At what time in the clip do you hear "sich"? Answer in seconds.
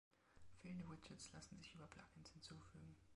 1.59-1.75